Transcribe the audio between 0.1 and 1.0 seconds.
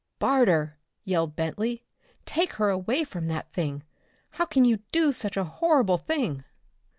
"Barter,"